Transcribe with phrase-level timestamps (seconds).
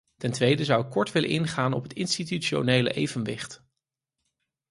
[0.17, 3.63] Ten tweede zou ik kort willen ingaan op het institutionele evenwicht.